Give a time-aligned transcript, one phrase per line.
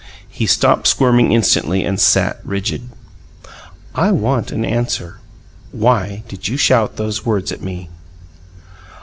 [0.31, 2.89] He stopped squirming instantly, and sat rigid.
[3.93, 5.19] "I want an answer.
[5.71, 7.87] Why did you shout those words at me?"